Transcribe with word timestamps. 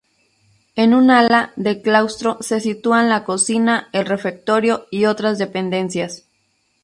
En 0.75 0.95
un 0.95 1.11
ala 1.11 1.53
del 1.57 1.83
claustro 1.83 2.37
se 2.41 2.59
sitúan 2.59 3.07
la 3.07 3.23
cocina, 3.23 3.87
el 3.93 4.07
refectorio 4.07 4.87
y 4.89 5.05
otras 5.05 5.37
dependencias. 5.37 6.25